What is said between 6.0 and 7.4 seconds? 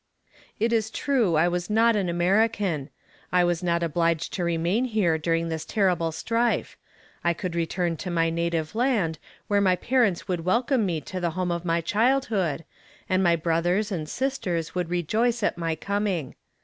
strife I